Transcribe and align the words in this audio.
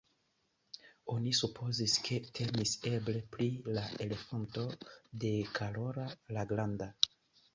Oni 1.15 1.33
supozis, 1.39 1.97
ke 2.07 2.15
temis 2.39 2.71
eble 2.91 3.21
pri 3.35 3.49
la 3.77 3.83
elefanto 4.07 4.63
de 5.25 5.31
Karolo 5.59 6.07
la 6.39 6.47
granda. 6.55 6.89